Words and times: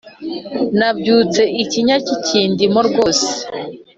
Nabyutse 0.77 1.41
ikinya 1.63 1.97
kikindimo 2.05 2.79
rwose 2.87 3.27